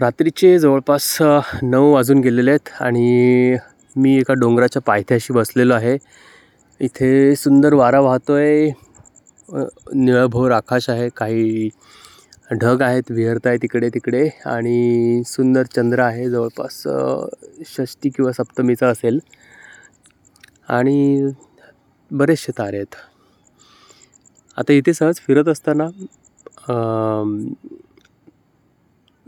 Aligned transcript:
रात्रीचे 0.00 0.58
जवळपास 0.58 1.16
नऊ 1.62 1.92
वाजून 1.92 2.20
गेलेले 2.22 2.50
आहेत 2.50 2.68
आणि 2.82 3.56
मी 3.96 4.16
एका 4.18 4.34
डोंगराच्या 4.40 4.82
पायथ्याशी 4.82 5.32
बसलेलो 5.32 5.74
आहे. 5.74 5.96
इथे 6.80 7.34
सुंदर 7.36 7.74
वारा 7.74 8.00
वाहतो 8.00 8.32
आहे 8.34 8.70
निळभोर 9.94 10.50
आकाश 10.52 10.88
आहे 10.90 11.08
काही 11.16 11.68
ढग 12.60 12.82
आहेत 12.82 13.10
विहरत 13.10 13.46
आहे 13.46 13.56
तिकडे 13.62 13.88
तिकडे 13.94 14.28
आणि 14.46 15.22
सुंदर 15.26 15.66
चंद्र 15.76 16.00
आहे 16.02 16.28
जवळपास 16.30 16.82
षष्टी 17.76 18.10
किंवा 18.10 18.32
सप्तमीचा 18.32 18.88
असेल. 18.88 19.18
आणि 20.68 21.30
बरेचसे 22.10 22.52
तारे 22.58 22.76
आहेत. 22.76 22.94
आता 24.56 24.72
इथे 24.72 24.92
सहज 24.94 25.20
फिरत 25.26 25.48
असताना 25.48 25.84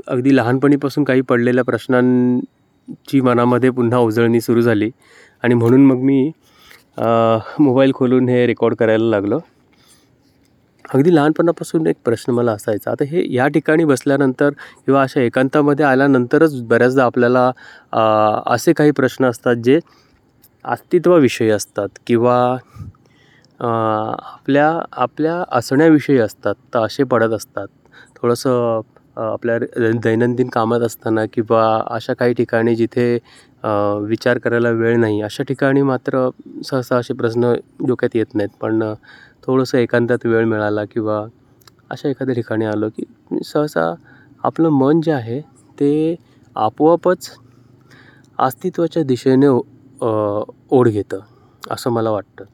अगदी 0.06 0.30
लहानपणीपासून 0.36 1.04
काही 1.04 1.20
पडलेल्या 1.28 1.64
प्रश्नांची 1.64 3.20
मनामध्ये 3.20 3.70
पुन्हा 3.70 3.98
उजळणी 3.98 4.40
सुरू 4.40 4.60
झाली. 4.62 4.90
आणि 5.44 5.54
म्हणून 5.54 5.84
मग 5.86 6.02
मी 6.04 6.30
मोबाईल 7.60 7.92
खोलून 7.94 8.28
हे 8.28 8.46
रेकॉर्ड 8.46 8.74
करायला 8.78 9.04
लागलो. 9.10 9.38
अगदी 10.84 11.14
लहानपणापासून 11.14 11.86
एक 11.86 11.96
प्रश्न 12.04 12.32
मला 12.32 12.52
असायचा. 12.52 12.90
आता 12.90 13.04
हे 13.10 13.24
या 13.34 13.46
ठिकाणी 13.48 13.84
बसल्यानंतर 13.84 14.50
किंवा 14.86 15.02
अशा 15.02 15.20
एकांतामध्ये 15.20 15.84
आल्यानंतरच 15.86 16.60
बऱ्याचदा 16.68 17.04
आपल्याला 17.04 17.50
असे 18.54 18.72
काही 18.72 18.90
प्रश्न 18.96 19.26
असतात 19.26 19.56
जे 19.64 19.78
अस्तित्वाविषयी 20.64 21.50
असतात 21.50 21.88
किंवा 22.06 22.36
आपल्या 23.60 24.68
आपल्या 24.92 25.42
असण्याविषयी 25.58 26.18
असतात. 26.18 26.54
तर 26.74 26.78
असे 26.84 27.04
पडत 27.04 27.32
असतात. 27.34 27.66
थोडंसं 28.16 28.80
आपल्या 29.16 29.58
दैनंदिन 30.02 30.48
कामात 30.52 30.80
असताना 30.80 31.24
किंवा 31.32 31.62
अशा 31.86 32.14
काही 32.18 32.34
ठिकाणी 32.34 32.74
जिथे 32.76 33.14
विचार 34.06 34.38
करायला 34.38 34.70
वेळ 34.70 34.96
नाही 35.00 35.20
अशा 35.22 35.42
ठिकाणी 35.48 35.82
मात्र 35.82 36.28
सहसा 36.64 36.96
असे 36.96 37.14
प्रश्न 37.14 37.52
डोक्यात 37.86 38.16
येत 38.16 38.34
नाहीत. 38.34 38.50
पण 38.60 38.82
थोडंसं 39.46 39.78
एकांतात 39.78 40.26
वेळ 40.26 40.44
मिळाला 40.44 40.84
किंवा 40.84 41.24
अशा 41.90 42.08
एखाद्या 42.08 42.34
ठिकाणी 42.34 42.64
आलो 42.64 42.88
की 42.96 43.04
सहसा 43.44 43.92
आपलं 44.44 44.68
मन 44.70 45.00
जे 45.00 45.12
आहे 45.12 45.40
ते 45.80 46.16
आपोआपच 46.56 47.30
अस्तित्वाच्या 48.38 49.02
दिशेने 49.02 49.46
ओढ 50.70 50.88
घेतं 50.88 51.18
असं 51.70 51.90
मला 51.90 52.10
वाटतं. 52.10 52.44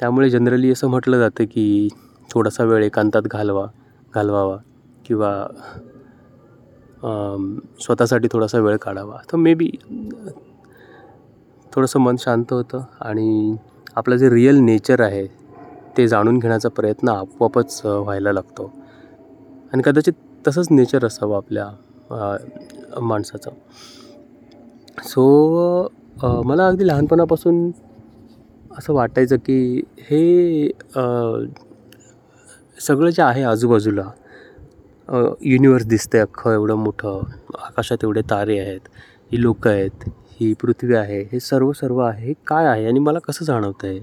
त्यामुळे 0.00 0.28
जनरली 0.30 0.70
असं 0.72 0.88
म्हटलं 0.90 1.18
जातं 1.18 1.44
की 1.44 1.88
थोडासा 2.30 2.64
वेळ 2.64 2.84
एकांतात 2.84 3.22
घालवा 3.30 3.66
घालवावा. 4.14 4.56
किंवा 5.04 5.32
स्वतःसाठी 7.82 8.28
थोडासा 8.32 8.58
वेळ 8.58 8.76
काढावा. 8.82 9.16
तर 9.32 9.36
मे 9.36 9.54
बी 9.54 9.70
थोडंसं 11.72 12.00
मन 12.00 12.16
शांत 12.20 12.52
होतं 12.52 12.82
आणि 13.00 13.56
आपलं 13.96 14.16
जे 14.16 14.30
रिअल 14.30 14.58
नेचर 14.60 15.00
आहे 15.00 15.26
ते 15.96 16.06
जाणून 16.08 16.38
घेण्याचा 16.38 16.68
प्रयत्न 16.68 17.08
आपोआपच 17.08 17.80
व्हायला 17.84 18.32
लागतो. 18.32 18.70
आणि 19.72 19.82
कदाचित 19.84 20.12
तसंच 20.46 20.68
नेचर 20.70 21.04
असावं 21.06 21.36
आपल्या 21.36 23.00
माणसाचं. 23.00 23.50
सो 25.04 25.88
मला 26.44 26.66
अगदी 26.66 26.86
लहानपणापासून 26.86 27.70
असं 28.78 28.92
वाटायचं 28.94 29.36
की 29.36 29.82
हे 30.00 30.70
सगळं 32.78 33.10
जे 33.10 33.22
आहे 33.22 33.42
आजूबाजूला 33.42 34.02
युनिवर्स 35.12 35.84
दिसतं 35.86 36.18
आहे 36.18 36.26
अख्खं 36.26 36.52
एवढं 36.54 36.74
मोठं. 36.82 37.22
आकाशात 37.58 38.04
एवढे 38.04 38.20
तारे 38.30 38.58
आहेत 38.58 38.88
ही 39.32 39.40
लोकं 39.42 39.70
आहेत 39.70 40.04
ही 40.40 40.52
पृथ्वी 40.60 40.94
आहे 40.96 41.20
हे 41.32 41.40
सर्व 41.40 41.72
सर्व 41.72 41.98
आहे 42.00 42.32
काय 42.46 42.66
आहे? 42.66 42.86
आणि 42.86 42.98
मला 43.00 43.18
कसं 43.28 43.44
जाणवतं 43.44 43.86
आहे 43.88 44.00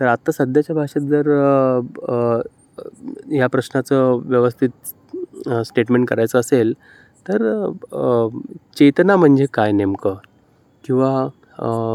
तर 0.00 0.06
आत्ता 0.06 0.32
सध्याच्या 0.32 0.76
भाषेत 0.76 1.02
जर 1.08 1.28
ह्या 3.30 3.46
प्रश्नाचं 3.48 4.20
व्यवस्थित 4.26 5.48
स्टेटमेंट 5.66 6.08
करायचं 6.08 6.38
असेल 6.40 6.72
तर 7.28 7.42
चेतना 8.78 9.16
म्हणजे 9.16 9.46
काय 9.54 9.72
नेमकं? 9.72 10.14
किंवा 10.84 11.28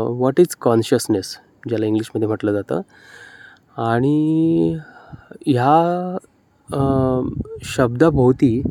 व्हॉट 0.09 0.39
इज 0.39 0.55
कॉन्शियसनेस 0.61 1.35
ज्याला 1.69 1.85
इंग्लिशमध्ये 1.85 2.27
म्हटलं 2.27 2.53
जातं. 2.53 2.81
आणि 3.83 4.77
ह्या 5.45 6.17
शब्दाभोवती 6.67 8.61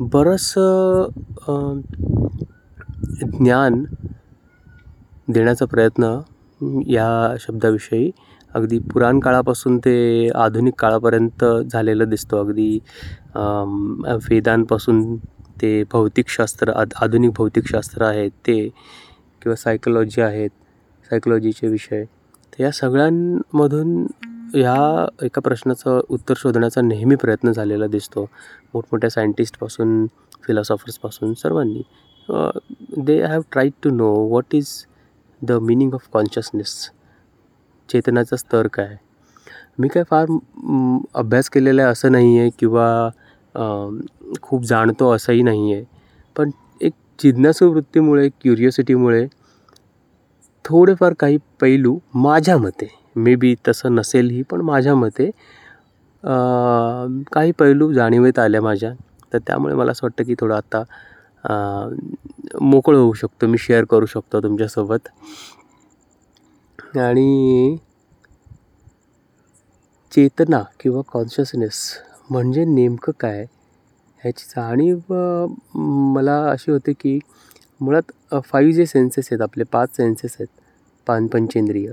बरंचसं 0.00 1.10
ज्ञान 3.38 3.82
देण्याचा 5.28 5.66
प्रयत्न 5.70 6.18
या 6.90 7.34
शब्दाविषयी 7.40 8.10
अगदी 8.54 8.78
पुराण 8.92 9.18
काळापासून 9.20 9.78
ते 9.84 10.28
आधुनिक 10.34 10.74
काळापर्यंत 10.80 11.44
झालेलं 11.72 12.08
दिसतो. 12.08 12.36
अगदी 12.40 12.78
वेदांपासून 14.28 15.16
ते 15.62 15.82
भौतिकशास्त्र 15.92 16.72
आद 16.76 16.92
आधुनिक 17.02 17.30
भौतिकशास्त्र 17.36 18.04
आहेत 18.04 18.30
ते 18.46 18.62
किंवा 19.42 19.56
सायकोलॉजी 19.56 20.20
आहेत 20.22 20.50
सायकोलॉजीचे 21.10 21.68
विषय. 21.68 22.04
तर 22.04 22.62
या 22.62 22.70
सगळ्यांमधून 22.72 24.04
ह्या 24.54 25.06
एका 25.22 25.40
प्रश्नाचं 25.40 26.00
उत्तर 26.10 26.34
शोधण्याचा 26.36 26.80
नेहमी 26.80 27.16
प्रयत्न 27.16 27.52
झालेला 27.52 27.86
दिसतो. 27.86 28.24
मोठमोठ्या 28.74 29.10
सायंटिस्टपासून 29.10 30.06
फिलॉसॉफर्सपासून 30.46 31.34
सर्वांनी. 31.34 31.82
They 32.96 33.20
have 33.22 33.40
tried 33.52 33.72
to 33.82 33.90
know 33.90 34.12
what 34.30 34.54
is 34.54 34.68
the 35.40 35.52
meaning 35.62 35.94
of 35.94 36.08
consciousness 36.12 36.74
चेतनाचा 37.88 38.36
स्तर 38.36 38.66
काय? 38.72 38.96
मी 39.78 39.88
काय 39.88 40.02
फार 40.10 40.26
अभ्यास 41.14 41.48
केलेला 41.50 41.82
आहे 41.82 41.90
असं 41.92 42.12
नाही 42.12 42.38
आहे 42.38 42.50
किंवा 42.58 43.08
खूप 44.42 44.64
जाणतो 44.66 45.10
असंही 45.14 45.42
नाही 45.42 45.72
आहे 45.72 45.84
पण 46.36 46.50
एक 46.80 46.92
जिज्ञासू 47.22 47.70
वृत्तीमुळे 47.72 48.28
क्युरियोसिटीमुळे 48.42 49.26
थोडेफार 50.64 51.12
काही 51.18 51.38
पैलू 51.60 51.98
माझ्या 52.14 52.56
मते 52.58 52.88
मे 53.24 53.34
बी 53.36 53.54
तसं 53.68 53.94
नसेलही 53.94 54.42
पण 54.50 54.60
माझ्या 54.70 54.94
मते 54.94 55.30
काही 57.32 57.52
पैलू 57.58 57.92
जाणीवेत 57.92 58.38
आल्या 58.38 58.60
माझ्या. 58.62 58.92
तर 59.32 59.38
त्यामुळे 59.46 59.74
मला 59.74 59.90
असं 59.92 60.06
वाटतं 60.06 60.24
की 60.24 60.34
थोडं 60.40 60.54
आत्ता 60.54 60.82
मोकळं 62.62 62.98
होऊ 62.98 63.12
शकतो. 63.12 63.46
मी 63.46 63.58
शेअर 63.58 63.84
करू 63.90 64.06
शकतो 64.06 64.40
तुमच्यासोबत. 64.42 65.08
आणि 66.98 67.76
चेतना 70.12 70.62
किंवा 70.80 71.00
कॉन्शियसनेस 71.12 71.80
म्हणजे 72.30 72.64
नेमकं 72.64 73.12
काय? 73.20 73.44
ह्याची 74.22 74.44
जाणीव 74.48 75.12
मला 76.14 76.36
अशी 76.50 76.70
होते 76.72 76.92
की 77.00 77.18
मुळात 77.80 78.12
फाईव्ह 78.44 78.72
जे 78.74 78.86
सेन्सेस 78.86 79.28
आहेत 79.30 79.42
आपले 79.42 79.64
पाच 79.72 79.96
सेन्सेस 79.96 80.36
आहेत 80.40 80.60
पान 81.06 81.26
पंचेंद्रिय. 81.32 81.90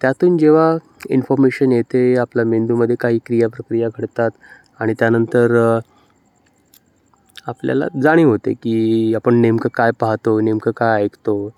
त्यातून 0.00 0.36
जेव्हा 0.38 0.76
इन्फॉर्मेशन 1.10 1.72
येते 1.72 2.14
आपल्या 2.18 2.44
मेंदूमध्ये 2.44 2.96
काही 3.00 3.18
क्रिया 3.26 3.48
प्रक्रिया 3.48 3.88
घडतात 3.88 4.30
आणि 4.80 4.94
त्यानंतर 4.98 5.56
आपल्याला 7.46 7.86
जाणीव 8.02 8.28
होते 8.30 8.52
की 8.54 9.14
आपण 9.14 9.34
नेमकं 9.40 9.68
काय 9.74 9.90
पाहतो 10.00 10.38
नेमकं 10.40 10.70
काय 10.76 11.02
ऐकतो. 11.02 11.50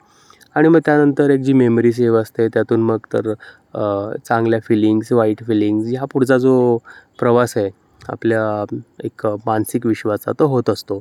आणि 0.57 0.69
मग 0.69 0.81
त्यानंतर 0.87 1.31
एक 1.31 1.41
जी 1.41 1.53
मेमरी 1.53 1.93
सेव 1.93 2.17
असते 2.21 2.47
त्यातून 2.49 2.83
मग 2.83 2.99
तर 3.13 3.33
चांगल्या 4.27 4.59
फिलिंग्स 4.65 5.13
वाईट 5.13 5.43
फिलिंग्स 5.47 5.89
ह्या 5.89 6.05
पुढचा 6.13 6.39
जो 6.39 6.77
प्रवास 7.19 7.57
आहे 7.57 7.71
आपल्या 8.09 8.65
एक 9.05 9.27
मानसिक 9.47 9.87
विश्वाचा 9.87 10.33
तो 10.41 10.47
होत 10.47 10.71
असतो. 10.71 11.01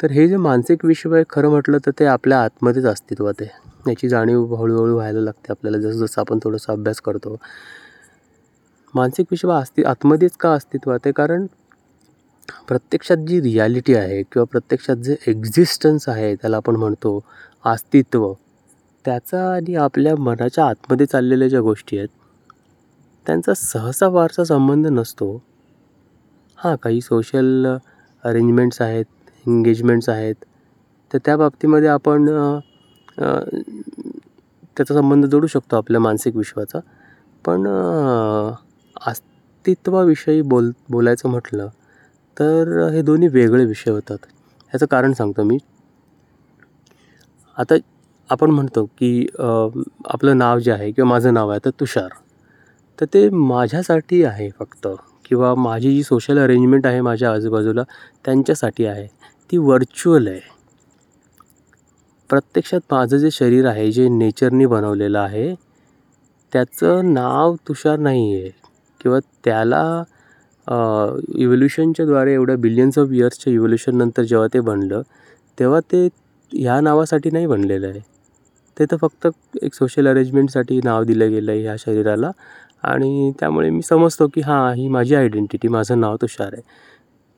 तर 0.00 0.10
हे 0.12 0.26
जे 0.28 0.36
मानसिक 0.36 0.84
विश्व 0.84 1.14
आहे 1.14 1.24
खरं 1.30 1.50
म्हटलं 1.50 1.78
तर 1.86 1.90
ते 2.00 2.04
आपल्या 2.06 2.42
आतमध्येच 2.42 2.84
अस्तित्वात 2.86 3.40
आहे. 3.40 3.50
याची 3.88 4.08
जाणीव 4.08 4.54
हळूहळू 4.54 4.94
व्हायला 4.94 5.20
लागते 5.20 5.52
आपल्याला. 5.52 5.78
जसं 5.78 5.98
जसं 5.98 6.20
आपण 6.20 6.38
थोडंसं 6.44 6.72
अभ्यास 6.72 7.00
करतो. 7.00 7.36
मानसिक 8.94 9.26
विश्व 9.30 9.50
अस्ति 9.52 9.82
आतमध्येच 9.82 10.36
का 10.40 10.52
अस्तित्वात 10.52 10.98
आहे? 11.04 11.12
कारण 11.12 11.46
प्रत्यक्षात 12.68 13.16
जी 13.16 13.40
रियालिटी 13.40 13.94
आहे 13.94 14.22
किंवा 14.22 14.44
प्रत्यक्षात 14.44 14.96
जे 14.96 15.16
एक्झिस्टन्स 15.26 16.08
आहे 16.08 16.34
त्याला 16.34 16.56
आपण 16.56 16.76
म्हणतो 16.76 17.20
अस्तित्व. 17.64 18.32
त्याचा 19.04 19.42
आणि 19.52 19.74
आपल्या 19.74 20.14
मनाच्या 20.16 20.64
आतमध्ये 20.66 21.06
चाललेल्या 21.06 21.48
ज्या 21.48 21.60
गोष्टी 21.60 21.98
आहेत 21.98 22.08
त्यांचा 23.26 23.54
सहसा 23.54 24.08
फारसा 24.08 24.44
संबंध 24.44 24.86
नसतो. 24.86 25.42
हां 26.58 26.74
काही 26.76 27.00
सोशल 27.00 27.66
अरेंजमेंट्स 28.24 28.80
आहेत 28.82 29.04
एंगेजमेंट्स 29.46 30.08
आहेत. 30.08 30.34
तर 31.10 31.18
त्या 31.24 31.36
बाबतीमध्ये 31.36 31.88
आपण 31.88 32.28
त्याचा 33.18 34.94
संबंध 34.94 35.26
जोडू 35.26 35.46
शकतो 35.46 35.76
आपल्या 35.76 36.00
मानसिक 36.00 36.36
विश्वाचा. 36.36 36.78
पण 37.44 37.66
अस्तित्वाविषयी 39.06 40.42
बोल 40.42 40.70
बोलायचं 40.90 41.28
म्हटलं 41.28 41.68
तर 42.36 42.88
हे 42.92 43.02
दोन्ही 43.02 43.28
वेगळे 43.28 43.64
विषय 43.64 43.90
होतात. 43.90 44.18
ह्याचं 44.70 44.86
कारण 44.90 45.12
सांगतो 45.12 45.42
मी. 45.42 45.58
आता 47.56 47.74
आपण 48.30 48.50
म्हणतो 48.50 48.84
की 48.98 49.26
आपलं 49.38 50.38
नाव 50.38 50.58
जे 50.58 50.72
आहे 50.72 50.90
किंवा 50.92 51.08
माझं 51.10 51.34
नाव 51.34 51.50
आहे 51.50 51.60
तर 51.64 51.70
तुषार. 51.80 52.08
तर 52.98 53.06
ते 53.14 53.28
माझ्यासाठी 53.30 54.22
आहे 54.24 54.48
फक्त 54.58 54.88
किंवा 55.24 55.54
माझी 55.54 55.90
जी 55.94 56.02
सोशल 56.02 56.38
अरेंजमेंट 56.38 56.86
आहे 56.86 57.00
माझ्या 57.00 57.32
आजूबाजूला 57.32 57.82
त्यांच्यासाठी 58.24 58.86
आहे. 58.86 59.06
ती 59.50 59.56
व्हर्च्युअल 59.56 60.26
आहे. 60.28 60.40
प्रत्यक्षात 62.30 62.80
माझं 62.92 63.16
जे 63.18 63.30
शरीर 63.32 63.66
आहे 63.66 63.90
जे 63.92 64.08
नेचरनी 64.08 64.66
बनवलेलं 64.66 65.18
आहे 65.18 65.54
त्याचं 66.52 67.12
नाव 67.14 67.54
तुषार 67.68 67.98
नाही 67.98 68.34
आहे 68.34 68.50
किंवा 69.00 69.18
त्याला 69.44 69.82
इव्होल्युशनच्याद्वारे 71.36 72.32
एवढ्या 72.34 72.56
बिलियन्स 72.56 72.98
ऑफ 72.98 73.12
इयर्सच्या 73.12 73.52
इव्होल्युशननंतर 73.52 74.22
जेव्हा 74.22 74.46
ते 74.54 74.60
बनलं 74.60 75.02
तेव्हा 75.58 75.80
ते 75.92 76.06
ह्या 76.52 76.80
नावासाठी 76.80 77.30
नाही 77.30 77.46
बनलेलं 77.46 77.86
आहे. 77.88 78.00
ते 78.76 78.84
तर 78.90 78.96
फक्त 79.02 79.26
एक 79.62 79.74
सोशल 79.74 80.06
अरेंजमेंटसाठी 80.08 80.80
नाव 80.84 81.04
दिलं 81.04 81.30
गेलं 81.30 81.50
आहे 81.52 81.62
ह्या 81.62 81.74
शरीराला. 81.78 82.30
आणि 82.84 83.32
त्यामुळे 83.40 83.70
मी 83.70 83.82
समजतो 83.82 84.26
की 84.34 84.40
हां 84.40 84.74
ही 84.74 84.88
माझी 84.88 85.14
आयडेंटिटी 85.14 85.68
माझं 85.68 86.00
नाव 86.00 86.16
तुषार 86.22 86.52
आहे. 86.52 86.62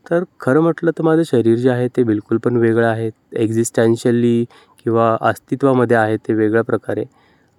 तर 0.06 0.24
खरं 0.40 0.60
म्हटलं 0.62 0.90
तर 0.98 1.02
माझं 1.04 1.22
शरीर 1.26 1.56
जे 1.58 1.70
आहे 1.70 1.88
ते 1.96 2.02
बिलकुल 2.04 2.38
पण 2.44 2.56
वेगळं 2.56 2.86
आहे. 2.86 3.10
एक्झिस्टॅन्शियली 3.32 4.44
किंवा 4.84 5.16
अस्तित्वामध्ये 5.20 5.96
आहे 5.96 6.16
ते 6.16 6.34
वेगळ्या 6.34 6.62
प्रकारे. 6.64 7.04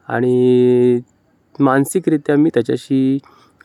आणि 0.07 0.99
मानसिकरित्या 1.59 2.35
मी 2.37 2.49
त्याच्याशी 2.53 3.17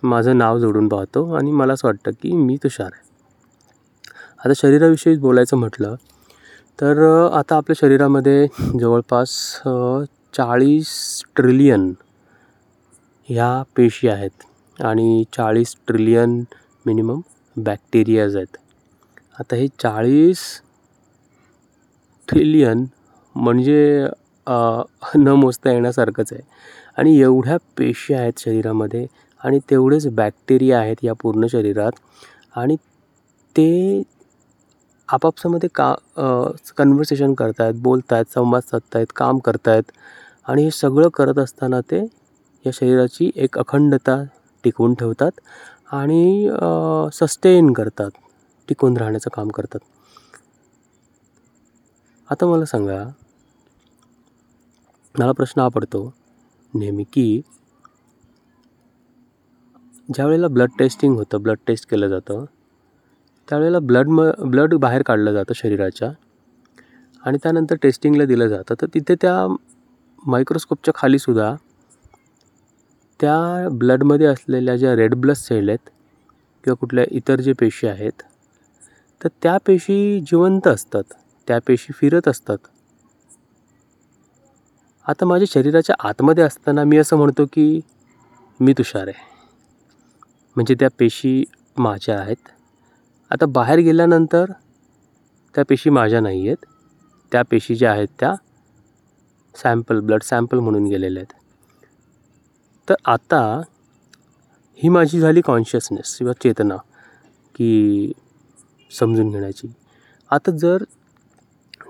माझं 0.03 0.39
नाव 0.39 0.59
जोडून 0.59 0.89
पाहतो 0.89 1.33
आणि 1.35 1.51
मला 1.51 1.73
असं 1.73 1.89
वाटतं 1.89 2.11
की 2.23 2.33
मी 2.37 2.57
तुषार 2.63 2.91
आहे. 2.93 3.05
आता 4.45 4.53
शरीराविषयी 4.57 5.17
बोलायचं 5.19 5.57
म्हटलं 5.57 5.95
तर 6.79 6.99
आता 7.33 7.57
आपल्या 7.57 7.75
शरीरामध्ये 7.81 8.47
जवळपास 8.81 9.31
चाळीस 10.35 10.89
ट्रिलियन 11.37 11.93
ह्या 13.29 13.63
पेशी 13.77 14.09
आहेत 14.09 14.83
आणि 14.83 15.23
चाळीस 15.37 15.75
ट्रिलियन 15.87 16.43
मिनिमम 16.87 17.21
बॅक्टेरियाज 17.57 18.37
आहेत. 18.37 18.57
आता 19.41 19.57
हे 19.57 19.67
चाळीस 19.81 20.39
ट्रिलियन 22.29 22.85
म्हणजे 23.37 24.07
न 25.17 25.29
मोजता 25.29 25.73
येण्यासारखंच 25.73 26.33
आहे. 26.33 26.43
आणि 26.99 27.19
एवढ्या 27.21 27.57
पेशी 27.79 28.15
आहेत 28.15 28.39
शरीरामध्ये 28.41 29.07
आणि 29.41 29.59
तेवढेच 29.71 30.07
बॅक्टेरिया 30.15 30.79
आहेत 30.81 31.05
या 31.05 31.13
पूर्ण 31.23 31.47
शरीरात 31.53 31.93
आणि 32.57 32.77
ते 33.57 34.03
आपापसामध्ये 35.09 35.69
का 35.75 35.93
कन्व्हर्सेशन 36.77 37.35
करत 37.35 37.61
आहेत 37.61 37.75
बोलत 37.83 38.13
आहेत 38.13 38.33
संवाद 38.35 38.63
साधत 38.63 38.97
आहेत 38.97 39.13
काम 39.17 39.39
करत 39.45 39.69
आहेत 39.69 39.93
आणि 40.49 40.63
हे 40.65 40.71
सगळं 40.71 41.09
करत 41.15 41.39
असताना 41.39 41.81
ते 41.91 42.01
या 42.65 42.71
शरीराची 42.75 43.31
एक 43.37 43.59
अखंडता 43.59 44.23
टिकवून 44.65 44.95
ठेवतात 44.95 45.41
आणि 45.95 46.49
सस्टेन 47.15 47.73
करतात 47.73 48.11
टिकून 48.69 48.97
राहण्याचं 48.97 49.31
काम 49.35 49.49
करतात. 49.49 49.79
आता 52.29 52.47
मला 52.47 52.65
सांगा 52.65 53.03
मला 55.19 55.33
प्रश्न 55.33 55.61
हा 55.61 55.69
पडतो 55.69 56.01
नेहमी 56.75 57.05
की 57.13 57.41
ज्यावेळेला 60.09 60.49
ब्लड 60.49 60.71
टेस्टिंग 60.79 61.17
होतं 61.17 61.43
ब्लड 61.43 61.59
टेस्ट 61.67 61.89
केलं 61.91 62.09
जातं 62.09 62.45
त्यावेळेला 63.49 63.79
ब्लड 63.79 64.09
म 64.09 64.31
ब्लड 64.51 64.75
बाहेर 64.75 65.03
काढलं 65.03 65.33
जातं 65.33 65.53
शरीराच्या 65.57 66.11
आणि 67.23 67.39
त्यानंतर 67.43 67.77
टेस्टिंगला 67.83 68.25
दिलं 68.25 68.49
जातं. 68.49 68.75
तर 68.81 68.87
तिथे 68.95 69.15
त्या 69.15 69.47
मायक्रोस्कोपच्या 70.27 70.93
खालीसुद्धा 70.95 71.55
त्या 73.21 73.69
ब्लडमध्ये 73.73 74.27
असलेल्या 74.27 74.77
ज्या 74.77 74.95
रेड 74.97 75.15
ब्लड 75.15 75.35
सेल 75.37 75.69
आहेत 75.69 75.91
किंवा 76.65 76.75
कुठल्या 76.75 77.05
इतर 77.11 77.41
जे 77.41 77.53
पेशी 77.61 77.87
आहेत 77.87 78.23
तर 79.21 79.29
त्या 79.43 79.57
पेशी 79.67 80.21
जिवंत 80.21 80.67
असतात 80.69 81.13
त्या 81.49 81.59
पेशी 81.67 81.93
फिरत 81.93 82.29
असतात. 82.29 82.59
आता 85.09 85.27
माझ्या 85.27 85.47
शरीराच्या 85.51 85.97
आतमध्ये 86.09 86.45
असताना 86.45 86.85
मी 86.85 86.99
असं 86.99 87.17
म्हणतो 87.17 87.45
की 87.53 87.81
मी 88.61 88.73
तुषार 88.73 89.09
आहे. 89.09 89.25
म्हणजे 90.57 90.75
त्या 90.75 90.89
पेशी 90.99 91.45
माझ्या 91.77 92.21
आहेत. 92.21 92.49
आता 93.31 93.47
बाहेर 93.47 93.79
गेल्यानंतर 93.79 94.45
त्या 95.55 95.65
पेशी 95.69 95.91
माझ्या 95.91 96.21
नाही 96.21 96.47
आहेत. 96.47 96.67
त्या 97.33 97.43
पेशी 97.51 97.75
ज्या 97.75 97.93
आहेत 97.93 98.09
त्या 98.21 98.35
सॅम्पल 99.55 100.01
ब्लड 100.01 100.23
सॅम्पल 100.23 100.59
म्हणून 100.59 100.87
गेलेल्या 100.87 101.23
आहेत. 101.23 101.43
तर 102.89 102.95
आता 103.05 103.61
ही 104.79 104.89
माझी 104.89 105.21
झाली 105.21 105.41
कॉन्शियसनेस 105.41 106.17
किंवा 106.17 106.33
चेतना 106.33 106.77
की 107.55 108.13
समजून 108.91 109.31
घेण्याची. 109.31 109.69
आता 110.31 110.51
जर 110.51 110.85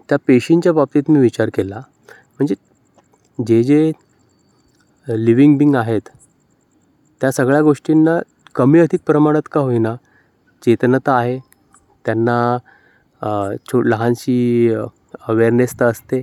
त्या 0.09 0.19
पेशींच्या 0.27 0.73
बाबतीत 0.73 1.11
मी 1.11 1.19
विचार 1.19 1.51
केला 1.55 1.79
म्हणजे 2.39 2.55
जे 3.39 3.63
जे 3.63 3.91
लिविंग 5.07 5.57
बिंग 5.59 5.75
आहेत 5.77 6.09
त्या 7.21 7.31
सगळ्या 7.33 7.61
गोष्टींना 7.63 8.19
कमी 8.55 8.79
अधिक 8.81 9.01
प्रमाणात 9.07 9.49
का 9.53 9.61
होईना 9.61 9.95
चेतना 10.63 10.99
तर 11.07 11.13
आहे. 11.13 11.39
त्यांना 12.05 12.57
छो 13.71 13.81
लहानशी 13.83 14.71
अवेअरनेस 15.29 15.75
तर 15.81 15.87
असते. 15.87 16.23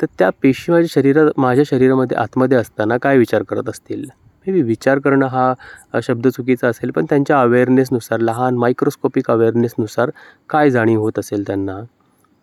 तर 0.00 0.06
त्या 0.18 0.30
पेशी 0.42 0.72
माझ्या 0.72 0.88
शरीरात 0.90 1.38
माझ्या 1.40 1.64
शरीरामध्ये 1.66 2.16
आतमध्ये 2.18 2.58
असताना 2.58 2.96
काय 3.02 3.18
विचार 3.18 3.42
करत 3.42 3.68
असतील? 3.68 4.04
मे 4.46 4.52
बी 4.52 4.62
विचार 4.62 4.98
करणं 4.98 5.26
हा 5.26 6.00
शब्द 6.02 6.28
चुकीचा 6.28 6.68
असेल 6.68 6.90
पण 6.90 7.04
त्यांच्या 7.04 7.40
अवेअरनेसनुसार 7.40 8.20
लहान 8.20 8.56
मायक्रोस्कोपिक 8.58 9.30
अवेअरनेसनुसार 9.30 10.10
काय 10.50 10.70
जाणीव 10.70 11.00
होत 11.00 11.18
असेल 11.18 11.46
त्यांना? 11.46 11.80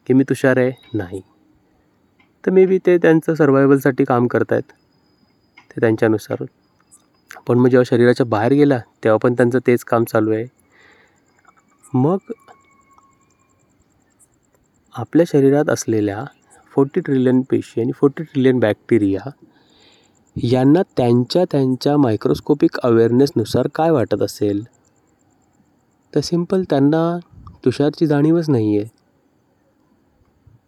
की 0.07 0.13
मी 0.13 0.23
तुषार 0.29 0.57
आहे? 0.57 0.71
नाही. 0.93 1.21
तर 2.43 2.51
मे 2.51 2.65
बी 2.65 2.77
ते 2.85 2.97
त्यांचं 2.97 3.33
सर्वायवलसाठी 3.33 4.03
काम 4.03 4.27
करत 4.27 4.51
आहेत 4.51 4.71
ते 5.69 5.81
त्यांच्यानुसार. 5.81 6.43
पण 7.47 7.57
मग 7.57 7.67
जेव्हा 7.67 7.83
शरीराच्या 7.87 8.25
बाहेर 8.25 8.53
गेला 8.53 8.79
तेव्हा 9.03 9.17
पण 9.17 9.33
त्यांचं 9.33 9.59
तेच 9.67 9.83
काम 9.83 10.03
चालू 10.03 10.31
आहे. 10.31 10.45
मग 11.93 12.31
आपल्या 14.95 15.25
शरीरात 15.27 15.69
असलेल्या 15.69 16.23
फोर्टी 16.75 16.99
ट्रिलियन 16.99 17.41
पेशी 17.41 17.81
आणि 17.81 17.91
फोर्टी 17.91 18.23
ट्रिलियन 18.23 18.59
बॅक्टेरिया 18.59 19.29
यांना 20.35 20.81
त्यांच्या 20.97 21.43
त्यांच्या 21.51 21.97
मायक्रोस्कोपिक 21.97 22.79
अवेअरनेसनुसार 22.83 23.67
काय 23.75 23.91
वाटत 23.91 24.21
असेल? 24.21 24.63
तर 26.13 26.19
सिंपल 26.19 26.63
त्यांना 26.63 27.17
तुषारची 27.65 28.07
जाणीवच 28.07 28.49
नाही 28.49 28.77
आहे 28.77 28.87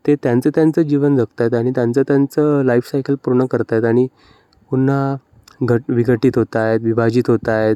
ते 0.05 0.15
त्यांचं 0.23 0.49
त्यांचं 0.55 0.81
जीवन 0.81 1.15
जगत 1.15 1.41
आहेत 1.41 1.53
आणि 1.53 1.71
त्यांचं 1.75 2.01
त्यांचं 2.07 2.63
लाईफ 2.65 2.89
सायकल 2.91 3.15
पूर्ण 3.25 3.45
करत 3.51 3.71
आहेत 3.71 3.83
आणि 3.85 4.07
पुन्हा 4.71 5.15
घट 5.61 5.81
विघटित 5.89 6.37
होत 6.37 6.55
आहेत 6.57 6.79
विभाजित 6.83 7.29
होत 7.29 7.49
आहेत 7.49 7.75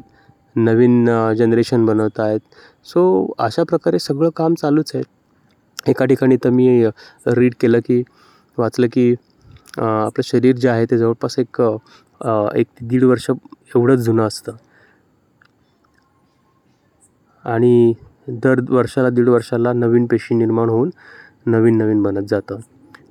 नवीन 0.56 1.08
जनरेशन 1.38 1.84
बनवत 1.86 2.20
आहेत 2.20 2.40
सो 2.86 3.02
अशा 3.38 3.62
प्रकारे 3.68 3.98
सगळं 3.98 4.30
काम 4.36 4.54
चालूच 4.54 4.90
आहे. 4.94 5.02
एका 5.88 6.04
ठिकाणी 6.04 6.36
तर 6.44 6.50
मी 6.50 6.86
रीड 7.28 7.54
केलं 7.60 7.80
की 7.86 8.02
वाचलं 8.58 8.86
की 8.92 9.12
आपलं 9.78 10.22
शरीर 10.24 10.56
जे 10.56 10.68
आहे 10.68 10.84
ते 10.90 10.98
जवळपास 10.98 11.38
एक 11.38 11.60
एक 11.60 12.66
ते 12.70 12.86
दीड 12.88 13.04
वर्ष 13.04 13.30
एवढंच 13.30 13.98
जुनं 14.00 14.26
असतं. 14.26 14.52
आणि 17.44 17.92
दर 18.42 18.60
वर्षाला 18.70 19.10
दीड 19.10 19.28
वर्षाला 19.28 19.72
नवीन 19.72 20.06
पेशी 20.06 20.34
निर्माण 20.34 20.68
होऊन 20.68 20.90
नवीन 21.46 21.76
नवीन 21.76 22.02
बनत 22.02 22.26
जातं. 22.28 22.60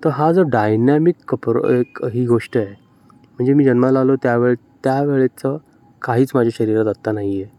तर 0.03 0.09
हा 0.09 0.31
जो 0.31 0.43
डायनॅमिक 0.49 1.15
कपर 1.27 1.57
एक 1.69 2.03
ही 2.13 2.25
गोष्ट 2.25 2.57
आहे 2.57 2.65
म्हणजे 2.65 3.53
मी 3.53 3.63
जन्माला 3.63 3.99
आलो 3.99 4.15
त्यावेळे 4.23 4.55
त्यावेळेचं 4.83 5.57
काहीच 6.01 6.31
माझ्या 6.35 6.51
शरीरात 6.55 6.87
आत्ता 6.87 7.11
नाही 7.11 7.41
आहे 7.41 7.57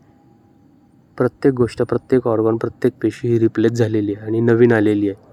प्रत्येक 1.18 1.54
गोष्ट 1.54 1.82
प्रत्येक 1.82 2.26
ऑर्गन 2.28 2.56
प्रत्येक 2.56 2.92
पेशी 3.02 3.28
ही 3.28 3.38
रिप्लेस 3.38 3.72
झालेली 3.72 4.14
आहे 4.14 4.26
आणि 4.26 4.40
नवीन 4.40 4.72
आलेली 4.72 5.08
आहे. 5.08 5.28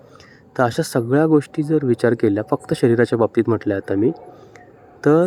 तर 0.57 0.63
अशा 0.63 0.83
सगळ्या 0.83 1.25
गोष्टी 1.27 1.63
जर 1.63 1.85
विचार 1.85 2.13
केल्या 2.19 2.43
फक्त 2.51 2.73
शरीराच्या 2.77 3.17
बाबतीत 3.19 3.49
म्हटल्या 3.49 3.77
आता 3.77 3.95
मी 3.95 4.11
तर 5.05 5.25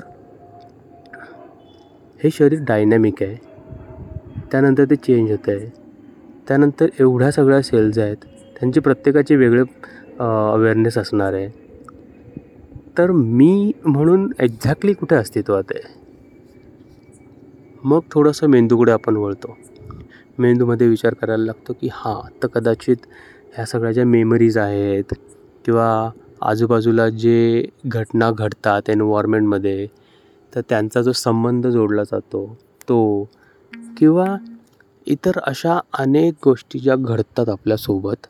हे 2.20 2.30
शरीर 2.30 2.62
डायनॅमिक 2.68 3.22
आहे. 3.22 3.36
त्यानंतर 4.52 4.84
ते 4.90 4.96
चेंज 4.96 5.30
होतं 5.30 5.52
आहे 5.52 5.70
त्यानंतर 6.48 6.88
एवढ्या 7.00 7.30
सगळ्या 7.32 7.62
सेल्स 7.62 7.98
आहेत 7.98 8.24
त्यांचे 8.56 8.80
प्रत्येकाचे 8.80 9.36
वेगळे 9.36 9.62
अवेअरनेस 10.20 10.98
असणार 10.98 11.32
आहे. 11.32 11.48
तर 12.98 13.10
मी 13.10 13.72
म्हणून 13.86 14.32
एक्झॅक्टली 14.40 14.92
कुठे 14.92 15.16
अस्तित्वात 15.16 15.72
आहे? 15.74 15.98
मग 17.84 18.00
थोडंसं 18.10 18.46
मेंदूकडे 18.46 18.92
आपण 18.92 19.16
वळतो. 19.16 19.56
मेंदूमध्ये 20.38 20.88
विचार 20.88 21.14
करायला 21.14 21.44
लागतो 21.44 21.72
की 21.72 21.88
हां 21.92 22.20
तर 22.42 22.48
कदाचित 22.48 23.06
ह्या 23.56 23.64
सगळ्या 23.66 23.92
ज्या 23.92 24.04
मेमरीज 24.04 24.58
आहेत 24.58 25.14
किंवा 25.64 26.10
आजूबाजूला 26.40 27.08
जे 27.08 27.64
घटना 27.86 28.30
घडतात 28.30 28.90
एन्व्हायरमेंटमध्ये 28.90 29.86
तर 30.52 30.60
त्यांचा 30.68 31.02
जो 31.02 31.12
संबंध 31.12 31.66
जोडला 31.66 32.02
जातो 32.02 32.46
तो 32.88 33.24
किंवा 33.98 34.36
इतर 35.06 35.38
अशा 35.42 35.78
अनेक 35.98 36.34
गोष्टी 36.44 36.78
ज्या 36.78 36.96
घडतात 36.96 37.48
आपल्यासोबत 37.48 38.26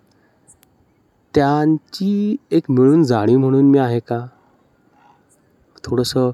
त्यांची 1.34 2.36
एक 2.50 2.70
मिळून 2.70 3.02
जाणीव 3.04 3.38
म्हणून 3.38 3.70
मी 3.70 3.78
आहे 3.78 3.98
का? 4.00 4.26
थोडंसं 5.84 6.30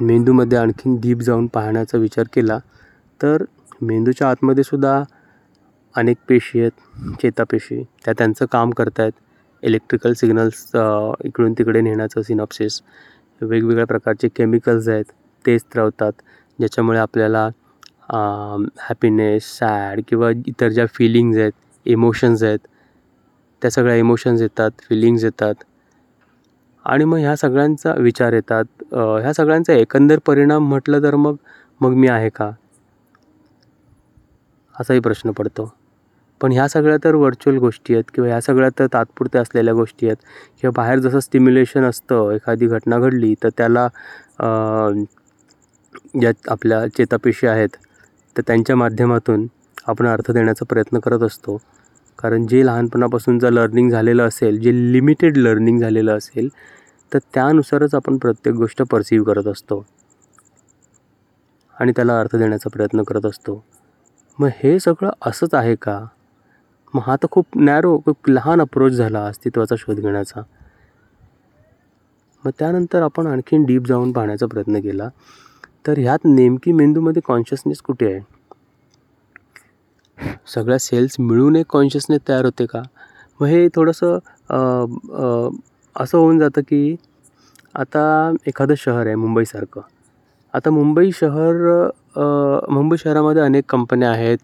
मेंदूमध्ये 0.00 0.58
आणखीन 0.58 0.96
डीप 1.00 1.18
जाऊन 1.22 1.46
पाहण्याचा 1.54 1.98
विचार 1.98 2.26
केला 2.32 2.58
तर 3.20 3.44
मेंदूच्या 3.82 4.30
आतमध्ये 4.30 4.64
सुद्धा 4.64 5.02
अनेक 5.94 6.16
पेशी 6.28 6.60
आहेत 6.60 7.16
चेतापेशी. 7.22 7.82
त्या 8.04 8.14
त्यांचं 8.18 8.46
काम 8.52 8.70
करत 8.70 9.00
आहेत 9.00 9.12
इलेक्ट्रिकल 9.62 10.12
सिग्नल्स 10.12 10.70
इकडून 11.24 11.52
तिकडे 11.52 11.80
नेण्याचं 11.80 12.22
सिनॉप्सिस 12.22 12.80
वेगवेगळ्या 13.40 13.86
प्रकारचे 13.86 14.28
केमिकल्स 14.36 14.88
आहेत 14.88 15.04
ते 15.44 15.58
स्त्रवतात 15.58 16.12
ज्याच्यामुळे 16.58 16.98
आपल्याला 16.98 17.48
हॅपीनेस 18.80 19.56
सॅड 19.58 20.00
किंवा 20.08 20.30
इतर 20.46 20.68
ज्या 20.68 20.86
फिलिंग्ज 20.94 21.38
आहेत 21.38 21.52
इमोशन्स 21.86 22.42
आहेत 22.42 22.66
त्या 23.62 23.70
सगळ्या 23.70 23.96
इमोशन्स 23.96 24.42
येतात 24.42 24.70
फिलिंग्ज 24.88 25.24
येतात. 25.24 25.54
आणि 26.84 27.04
मग 27.04 27.18
ह्या 27.18 27.34
सगळ्यांचा 27.36 27.92
विचार 27.98 28.32
येतात. 28.32 28.64
ह्या 28.94 29.32
सगळ्यांचा 29.34 29.72
एकंदर 29.72 30.18
परिणाम 30.26 30.68
म्हटलं 30.68 31.02
तर 31.02 31.14
मग 31.16 31.36
मग 31.80 31.94
मी 31.94 32.08
आहे 32.08 32.28
का? 32.28 32.50
असाही 34.74 35.00
प्रश्न 35.00 35.30
पडतो. 35.38 35.72
पण 36.40 36.52
ह्या 36.52 36.66
सगळ्या 36.68 36.96
तर 37.04 37.14
व्हर्च्युअल 37.14 37.58
गोष्टी 37.58 37.94
आहेत 37.94 38.10
किंवा 38.14 38.28
ह्या 38.28 38.40
सगळ्या 38.40 38.68
तर 38.78 38.86
तात्पुरत्या 38.92 39.40
असलेल्या 39.42 39.74
गोष्टी 39.74 40.06
आहेत. 40.06 40.16
किंवा 40.60 40.72
बाहेर 40.76 40.98
जसं 40.98 41.20
स्टिम्युलेशन 41.20 41.84
असतं 41.84 42.30
एखादी 42.32 42.66
घटना 42.66 42.98
घडली 42.98 43.34
तर 43.42 43.48
त्याला 43.58 43.86
ज्या 46.20 46.30
आपल्या 46.50 46.86
चेतापेशी 46.96 47.46
आहेत 47.46 47.76
तर 48.36 48.42
त्यांच्या 48.46 48.76
माध्यमातून 48.76 49.46
आपण 49.86 50.06
अर्थ 50.06 50.30
देण्याचा 50.32 50.64
प्रयत्न 50.68 50.98
करत 50.98 51.22
असतो. 51.22 51.56
कारण 52.18 52.46
जे 52.46 52.66
लहानपणापासूनचं 52.66 53.50
लर्निंग 53.50 53.90
झालेलं 53.90 54.28
असेल 54.28 54.60
जे 54.60 54.92
लिमिटेड 54.92 55.36
लर्निंग 55.36 55.80
झालेलं 55.80 56.18
असेल 56.18 56.48
तर 57.14 57.18
त्यानुसारच 57.34 57.94
आपण 57.94 58.18
प्रत्येक 58.18 58.56
गोष्ट 58.56 58.82
परसिव्ह 58.82 59.26
करत 59.26 59.46
असतो. 59.46 59.86
आणि 61.80 61.92
त्याला 61.96 62.20
अर्थ 62.20 62.36
देण्याचा 62.36 62.70
प्रयत्न 62.72 63.02
करत 63.02 63.26
असतो. 63.26 63.64
मग 64.38 64.48
हे 64.52 64.80
सगळं 64.80 65.10
असंच 65.22 65.54
आहे 65.54 65.74
का? 65.74 66.04
मग 66.94 67.00
हा 67.06 67.16
तर 67.16 67.26
खूप 67.30 67.46
नॅरो 67.56 67.98
खूप 68.04 68.16
लहान 68.28 68.60
अप्रोच 68.60 68.92
झाला 68.92 69.20
अस्तित्वाचा 69.20 69.74
शोध 69.78 69.96
घेण्याचा. 69.96 70.42
मग 72.44 72.50
त्यानंतर 72.58 73.02
आपण 73.02 73.26
आणखीन 73.26 73.64
डीप 73.64 73.86
जाऊन 73.86 74.12
पाहण्याचा 74.12 74.46
प्रयत्न 74.46 74.80
केला. 74.80 75.08
तर 75.86 75.98
ह्यात 75.98 76.18
नेमकी 76.24 76.72
मेंदूमध्ये 76.72 77.22
कॉन्शियसनेस 77.24 77.80
कुठे 77.80 78.12
आहे? 78.12 78.37
सगळ्या 80.54 80.78
सेल्स 80.78 81.16
मिळून 81.18 81.56
एक 81.56 81.66
कॉन्शियसनेस 81.70 82.20
तयार 82.28 82.44
होते 82.44 82.66
का? 82.66 82.82
मग 83.40 83.46
हे 83.46 83.66
थोडंसं 83.74 84.18
असं 85.96 86.18
होऊन 86.18 86.38
जातं 86.38 86.60
की 86.68 86.96
आता 87.74 88.32
एखादं 88.46 88.74
शहर 88.78 89.06
आहे 89.06 89.14
मुंबईसारखं. 89.14 89.80
आता 90.54 90.70
मुंबई 90.70 91.10
शहर 91.14 91.54
मुंबई 92.70 92.96
शहरामध्ये 92.96 93.42
अनेक 93.42 93.64
कंपन्या 93.70 94.10
आहेत 94.10 94.38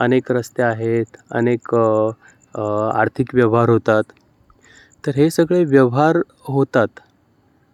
अनेक 0.00 0.30
रस्ते 0.32 0.62
आहेत 0.62 1.16
अनेक 1.30 1.74
आर्थिक 1.74 3.34
व्यवहार 3.34 3.68
होतात. 3.68 4.02
तर 5.06 5.12
हे 5.16 5.28
सगळे 5.30 5.64
व्यवहार 5.64 6.18
होतात. 6.44 6.88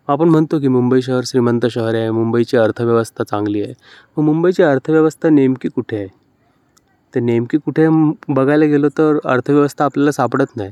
आपण 0.09 0.29
म्हणतो 0.29 0.59
की 0.61 0.69
मुंबई 0.69 1.01
शहर 1.03 1.25
श्रीमंत 1.27 1.67
शहर 1.71 1.95
आहे 1.95 2.11
मुंबईची 2.11 2.57
अर्थव्यवस्था 2.57 3.25
चांगली 3.25 3.63
आहे. 3.63 3.75
मग 4.17 4.25
मुंबईची 4.25 4.63
अर्थव्यवस्था 4.63 5.29
नेमकी 5.31 5.69
कुठे 5.69 5.97
आहे? 5.97 6.09
तर 7.15 7.21
नेमकी 7.21 7.59
कुठे 7.59 7.87
बघायला 8.29 8.65
गेलो 8.65 8.89
तर 8.99 9.19
अर्थव्यवस्था 9.25 9.85
आपल्याला 9.85 10.13
सापडत 10.13 10.57
नाही. 10.57 10.71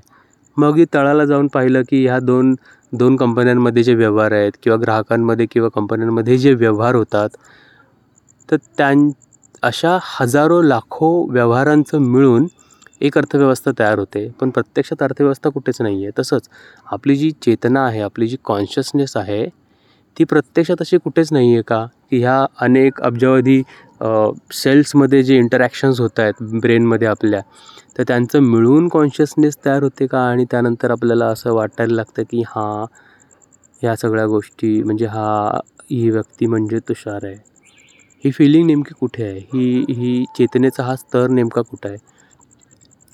मग 0.57 0.81
तळाला 0.95 1.25
जाऊन 1.25 1.47
पाहिलं 1.55 1.83
की 1.89 2.05
ह्या 2.07 2.19
दोन 2.21 2.55
दोन 2.93 3.17
कंपन्यांमध्ये 3.17 3.83
जे 3.83 3.95
व्यवहार 3.95 4.33
आहेत 4.33 4.53
किंवा 4.63 4.79
ग्राहकांमध्ये 4.83 5.47
किंवा 5.51 5.69
कंपन्यांमध्ये 5.75 6.37
जे 6.39 6.53
व्यवहार 6.55 6.95
होतात 6.95 7.29
तर 8.49 8.57
त्यां 8.79 9.09
अशा 9.63 9.99
हजारो 10.11 10.61
लाखो 10.63 11.09
व्यवहारांचं 11.31 11.99
मिळून 12.03 12.47
एक 13.01 13.17
अर्थव्यवस्था 13.19 13.71
तयार 13.79 13.99
होते. 13.99 14.29
पण 14.41 14.51
प्रत्यक्षात 14.51 15.03
अर्थव्यवस्था 15.03 15.51
कुठेच 15.51 15.81
नाही 15.81 16.05
आहे 16.05 16.11
तसंच 16.19 16.49
आपली 16.87 17.17
जी 17.17 17.31
चेतना 17.43 17.85
आहे 17.87 18.01
आपली 18.03 18.27
जी 18.27 18.37
कॉन्शियसनेस 18.45 19.17
आहे 19.17 19.45
ती 20.17 20.25
प्रत्यक्षात 20.25 20.81
अशी 20.81 20.99
कुठेच 20.99 21.33
नाही 21.33 21.53
आहे 21.53 21.63
का? 21.63 21.85
की 22.11 22.19
ह्या 22.21 22.45
अनेक 22.61 23.01
अब्जावधी 23.03 23.63
सेल्समध्ये 24.55 25.23
जे 25.23 25.37
इंटरॅक्शन्स 25.39 26.01
होत 26.01 26.21
आहेत 26.21 26.43
ब्रेनमध्ये 26.61 27.09
आपल्या 27.09 27.41
तर 27.99 28.03
त्यांचं 28.09 28.41
मिळून 28.43 28.89
कॉन्शियसनेस 28.89 29.57
तयार 29.65 29.83
होते 29.83 30.07
का? 30.07 30.21
आणि 30.21 30.45
त्यानंतर 30.51 30.91
आपल्याला 30.91 31.27
असं 31.27 31.53
वाटायला 31.55 31.95
लागतं 31.95 32.23
की 32.31 32.43
हां 32.47 32.85
ह्या 33.83 33.95
सगळ्या 33.97 34.27
गोष्टी 34.27 34.83
म्हणजे 34.83 35.07
हा 35.07 35.59
ही 35.91 36.09
व्यक्ती 36.11 36.47
म्हणजे 36.47 36.79
तुषार 36.89 37.25
आहे. 37.25 37.37
ही 38.25 38.31
फिलिंग 38.31 38.67
नेमकी 38.67 38.95
कुठे 39.01 39.25
आहे? 39.25 39.39
ही 39.39 39.85
ही 39.91 40.25
चेतनेचा 40.39 40.83
हा 40.83 40.95
स्तर 40.97 41.29
नेमका 41.29 41.63
कुठं 41.63 41.89
आहे? 41.89 41.99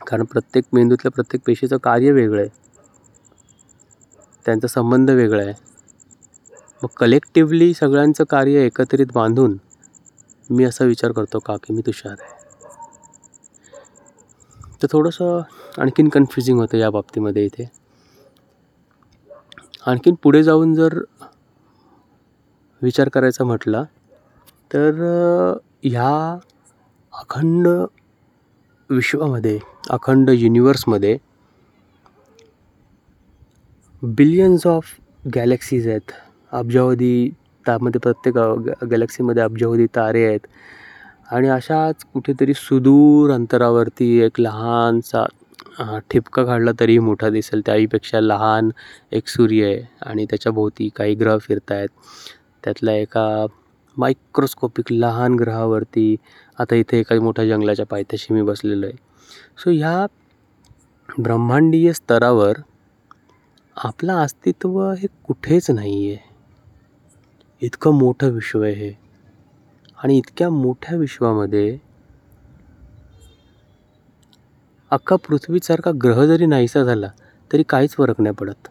कारण 0.07 0.25
प्रत्येक 0.25 0.65
मेंदूतल्या 0.73 1.11
प्रत्येक 1.11 1.43
पेशीचं 1.47 1.77
कार्य 1.77 2.13
वेगळं 2.13 2.41
आहे. 2.41 2.49
त्यांचा 4.47 4.69
संबंध 4.69 5.11
वेगळा 5.11 5.43
आहे. 5.43 5.53
मग 6.83 6.89
कलेक्टिव्हली 6.97 7.73
सगळ्यांचं 7.75 8.25
कार्य 8.25 8.65
एकत्रित 8.67 9.07
बांधून 9.15 9.57
मी 10.51 10.65
असा 10.65 10.85
विचार 10.85 11.13
करतो 11.13 11.39
का 11.39 11.57
की 11.57 11.73
मी 11.73 11.83
तुषार 11.87 12.15
आहे? 12.21 12.41
तर 14.83 14.87
थोडंसं 14.93 15.41
आणखीन 15.79 16.09
कन्फ्युजिंग 16.09 16.59
होतं 16.61 16.77
या 16.79 16.91
बाबतीमध्ये 16.91 17.45
इथे. 17.45 17.65
आणखीन 19.87 20.15
पुढे 20.23 20.43
जाऊन 20.43 20.75
जर 20.75 20.99
विचार 22.83 23.09
करायचा 23.09 23.45
म्हटला 23.45 23.83
तर 24.73 25.03
ह्या 25.83 26.39
अखंड 27.13 27.69
विश्वामध्ये 28.91 29.59
अखंड 29.91 30.31
युनिवर्समध्ये 30.31 31.17
बिलियन्स 34.03 34.67
ऑफ 34.67 34.95
गॅलेक्सीज 35.35 35.89
आहेत. 35.89 36.13
अब्जावधी 36.53 37.31
त्यामध्ये 37.67 37.99
प्रत्येक 38.01 38.37
गॅलेक्सीमध्ये 38.91 39.43
अब्जावधी 39.43 39.87
तारे 39.97 40.25
आहेत. 40.27 40.47
आणि 41.31 41.49
अशाच 41.49 42.05
कुठेतरी 42.15 42.55
सुदूर 42.55 43.31
अंतरावरती 43.33 44.09
एक 44.25 44.41
लहानसा 44.41 45.25
ठिपका 46.11 46.45
काढला 46.45 46.71
तरीही 46.81 46.99
मोठा 46.99 47.29
दिसेल. 47.31 47.61
त्याहीपेक्षा 47.67 48.21
लहान 48.21 48.71
एक 49.13 49.29
सूर्य 49.29 49.65
आहे 49.67 49.83
आणि 50.07 50.25
त्याच्याभोवती 50.31 50.89
काही 50.97 51.15
ग्रह 51.15 51.39
फिरत 51.43 51.73
आहेत 51.73 51.89
त्यातल्या 52.65 52.95
एका 52.95 53.47
मायक्रोस्कोपिक 53.97 54.93
लहान 54.93 55.35
ग्रहावरती 55.35 56.15
आता 56.61 56.75
इथे 56.75 56.99
एका 57.01 57.21
मोठ्या 57.23 57.45
जंगलाच्या 57.49 57.87
पायथ्याशी 57.87 58.35
मी 58.35 58.43
बसलेलो 58.43 58.87
आहे. 58.87 58.97
सो 59.59 59.71
ह्या 59.71 60.07
ब्रह्मांडीय 61.09 61.93
स्तरावर 61.93 62.61
आपलं 63.77 64.13
अस्तित्व 64.15 64.81
हे 64.93 65.07
कुठेच 65.27 65.71
नाही 65.71 66.11
आहे 66.11 66.31
इतकं 67.63 67.95
मोठं 67.95 68.31
विश्व 68.31 68.63
आहे. 68.63 68.75
हे 68.75 68.93
आणि 69.99 70.17
इतक्या 70.19 70.49
मोठ्या 70.51 70.97
विश्वामध्ये 70.99 71.79
अख्खा 74.91 75.17
पृथ्वीसारखा 75.17 75.91
ग्रह 76.03 76.25
जरी 76.27 76.47
नाहीसा 76.47 76.83
झाला 76.85 77.09
तरी 77.51 77.63
काहीच 77.69 77.95
फरक 77.97 78.21
नाही 78.21 78.35
पडत. 78.35 78.69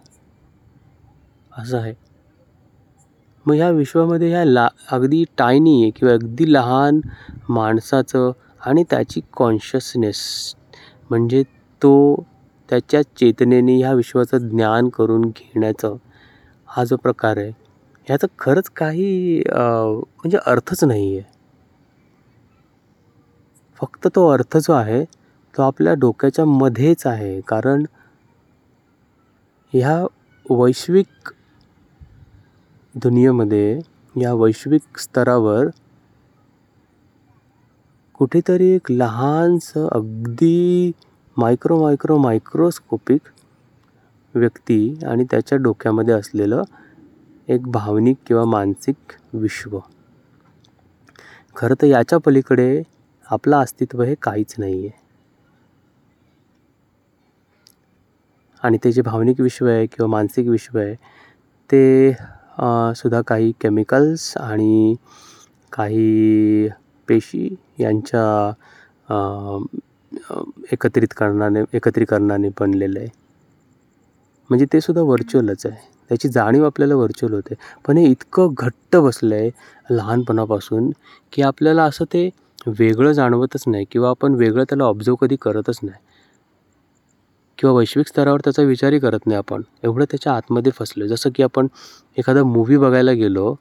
असं 1.58 1.78
आहे. 1.78 1.94
मग 3.46 3.54
ह्या 3.54 3.70
विश्वामध्ये 3.70 4.30
ह्या 4.30 4.44
ला 4.46 4.68
अगदी 4.92 5.24
टायनी 5.38 5.90
किंवा 5.96 6.14
अगदी 6.14 6.52
लहान 6.54 7.00
माणसाचं 7.50 8.32
आणि 8.62 8.84
त्याची 8.90 9.22
कॉन्शियसनेस 9.34 10.22
म्हणजे 11.10 11.44
तो 11.82 11.94
त्याच्या 12.70 13.02
चेतनेने 13.18 13.78
ह्या 13.78 13.94
विश्वाचं 13.94 14.48
ज्ञान 14.50 14.90
करून 14.90 15.22
घेण्याचं 15.22 15.96
हा 16.70 16.84
जो 16.84 16.96
प्रकार 16.96 17.38
आहे 17.38 17.52
ह्याचं 18.08 18.28
खरंच 18.40 18.70
काही 18.70 19.42
म्हणजे 19.48 20.38
अर्थच 20.46 20.84
नाही 20.84 21.18
आहे 21.18 21.30
फक्त 23.80 24.08
तो 24.16 24.28
अर्थ 24.28 24.58
जो 24.58 24.74
आहे 24.74 25.04
तो 25.54 25.62
आपल्या 25.62 25.94
डोक्याच्या 25.94 26.46
मध्येच 26.46 27.06
आहे. 27.08 27.40
कारण 27.42 27.84
ह्या 29.74 30.02
वैश्विक 30.46 31.30
दुनियेमध्ये 32.96 33.80
या 34.16 34.34
वैश्विक 34.34 34.98
स्तरावर 35.00 35.68
कुठेतरी 38.20 38.70
एक 38.70 38.92
लहानसं 38.92 39.88
अगदी 39.92 40.92
मायक्रो 41.38 41.80
मायक्रो 41.82 42.18
मायक्रोस्कोपिक 42.18 43.30
व्यक्ती 44.36 44.96
आणि 45.08 45.24
त्याच्या 45.32 45.58
डोक्यामध्ये 45.58 46.14
असलेलं 46.14 46.62
एक 47.52 47.68
भावनिक 47.72 48.18
किंवा 48.28 48.44
मानसिक 48.46 49.14
विश्व. 49.34 49.78
खरं 51.56 51.76
तर 51.82 51.88
याच्या 51.88 52.20
पलीकडे 52.26 52.82
आपलं 53.28 53.58
अस्तित्व 53.58 54.02
हे 54.04 54.16
काहीच 54.22 54.56
नाही 54.60 54.88
आहे 54.88 55.00
आणि 58.64 58.78
ते 58.84 58.92
जे 58.92 59.02
भावनिक 59.02 59.40
विश्व 59.42 59.68
आहे 59.68 59.86
किंवा 59.86 60.08
मानसिक 60.12 60.48
विश्व 60.48 60.78
आहे 60.80 60.94
ते 61.70 62.12
सुद्धा 62.96 63.22
काही 63.28 63.52
केमिकल्स 63.62 64.34
आणि 64.38 64.96
काही 65.74 66.68
पेशी 67.08 67.48
यांच्या 67.80 68.52
एकत्रित 70.74 71.14
करणाने 71.18 71.64
एकत्रीकरणाने 71.74 72.50
बनलेलं 72.60 73.00
आहे. 73.00 73.08
म्हणजे 74.50 74.66
ते 74.74 74.82
सुद्धा 74.82 75.02
व्हर्च्युअलच 75.02 75.66
आहे. 75.66 75.90
त्याची 76.12 76.30
जाणीव 76.30 76.66
आपल्याला 76.66 76.96
व्हर्च्युअल 76.96 77.34
होते. 77.34 77.56
पण 77.88 77.98
हे 77.98 78.06
इतकं 78.06 78.54
घट्ट 78.58 78.96
बसलं 78.96 79.36
आहे 79.36 79.50
लहानपणापासून 79.90 80.90
की 81.34 81.42
आपल्याला 81.42 81.84
असं 81.84 82.06
ते 82.06 82.30
वेगळं 82.68 83.12
जाणवतच 83.12 83.64
नाही 83.68 83.86
किंवा 83.92 84.10
आपण 84.10 84.34
वेगळं 84.36 84.64
त्याला 84.64 84.84
ऑब्झर्व 84.84 85.16
कधी 85.16 85.36
करतच 85.42 85.80
नाही. 85.84 86.00
किंवा 87.58 87.76
वैश्विक 87.76 88.08
स्तरावर 88.08 88.40
त्याचा 88.44 88.62
विचारही 88.64 89.00
करत 89.00 89.28
नाही 89.28 89.38
आपण. 89.38 89.62
एवढं 89.84 90.06
त्याच्या 90.12 90.34
आतमध्ये 90.34 90.72
फसलो 90.76 91.08
जसं 91.08 91.30
की 91.36 91.44
आपण 91.44 91.68
एखादा 92.18 92.44
मूवी 92.44 92.78
बघायला 92.78 93.12
गेलो 93.12 93.56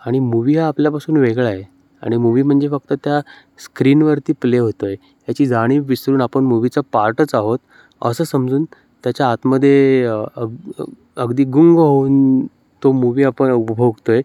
आणि 0.00 0.18
मूवी 0.18 0.56
हा 0.56 0.66
आपल्यापासून 0.66 1.16
वेगळा 1.16 1.48
आहे. 1.48 1.62
आणि 2.02 2.16
मूवी 2.16 2.42
म्हणजे 2.42 2.68
फक्त 2.68 2.92
त्या 3.04 3.20
स्क्रीनवरती 3.60 4.32
प्ले 4.32 4.58
होतो 4.58 4.86
आहे 4.86 4.94
याची 5.28 5.46
जाणीव 5.46 5.82
विसरून 5.86 6.20
आपण 6.20 6.44
मूवीचा 6.44 6.80
पार्टच 6.92 7.34
आहोत 7.34 7.58
असं 8.02 8.24
समजून 8.24 8.64
त्याच्या 9.04 9.30
आतमध्ये 9.30 10.04
अग 10.06 10.82
अगदी 11.16 11.44
गुंग 11.44 11.76
होऊन 11.78 12.46
तो 12.82 12.92
मूवी 12.92 13.24
आपण 13.24 13.50
उपभोगतो 13.50 14.12
आहे 14.12 14.22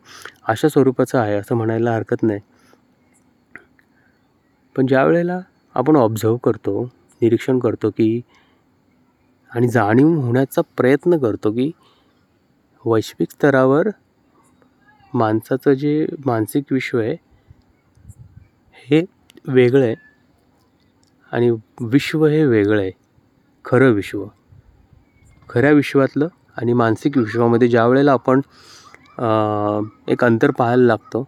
अशा 0.48 0.68
स्वरूपाचा 0.70 1.22
आहे 1.22 1.36
असं 1.36 1.56
म्हणायला 1.56 1.92
हरकत 1.96 2.24
नाही. 2.24 2.40
पण 4.76 4.86
ज्या 4.86 5.04
वेळेला 5.06 5.40
आपण 5.76 5.96
ऑब्झर्व 5.96 6.38
करतो 6.38 6.84
निरीक्षण 7.22 7.60
करतो 7.60 7.90
की 7.90 8.22
आणि 9.52 9.68
जाणीव 9.68 10.08
होण्याचा 10.22 10.62
प्रयत्न 10.78 11.18
करतो 11.18 11.52
की 11.52 11.72
वैश्विक 12.86 13.32
स्तरावर 13.32 13.90
माणसाचं 15.14 15.74
जे 15.74 16.06
मानसिक 16.26 16.72
विश्व 16.72 17.00
आहे 17.00 17.16
हे 18.88 19.02
वेगळं 19.48 19.86
आहे 19.86 19.96
आणि 21.32 21.50
विश्व 21.82 22.26
हे 22.26 22.44
वेगळं 22.46 22.82
आहे 22.82 22.92
खरं 23.66 23.92
विश्व. 23.92 24.26
खऱ्या 25.50 25.72
विश्वातलं 25.72 26.28
आणि 26.58 26.74
मानसिक 26.74 27.18
विश्वामध्ये 27.18 27.68
ज्या 27.68 27.86
वेळेला 27.88 28.12
आपण 28.12 28.42
एक 30.08 30.24
अंतर 30.24 30.52
पाहायला 30.52 30.84
लागतो 30.84 31.28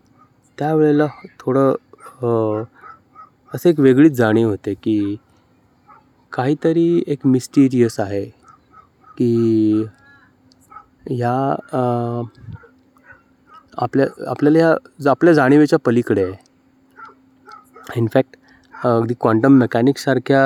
त्यावेळेला 0.58 1.08
थोडं 1.40 2.64
असं 3.54 3.70
एक 3.70 3.80
वेगळीच 3.80 4.12
जाणीव 4.12 4.50
होते 4.50 4.74
की 4.74 5.16
काहीतरी 6.34 7.04
एक 7.08 7.26
मिस्टिरियस 7.26 8.00
आहे 8.00 8.26
की 9.18 9.86
ह्या 11.10 11.34
आपल्या 13.78 14.06
आपल्याला 14.28 14.60
या 14.60 15.10
आपल्या 15.12 15.34
जाणीवेच्या 15.34 15.80
पलीकडे 15.86 16.24
आहे. 16.24 16.36
इनफॅक्ट 17.98 18.36
अगदी 18.82 19.14
क्वांटम 19.14 19.58
मेकॅनिक्ससारख्या 19.60 20.40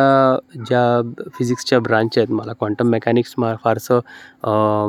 ज्या 0.58 1.27
फिजिक्सच्या 1.38 1.80
ब्रांच 1.80 2.17
आहेत 2.17 2.32
मला 2.32 2.54
क्वांटम 2.54 2.88
मेकॅनिक्स 2.88 3.34
मा 3.38 3.54
फारसं 3.63 4.00